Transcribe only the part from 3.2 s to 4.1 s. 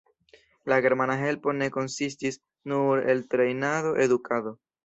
trejnado,